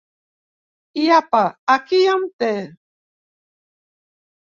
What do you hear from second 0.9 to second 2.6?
I apa, aquí em té!